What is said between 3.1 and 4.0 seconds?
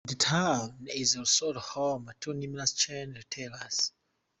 retailers.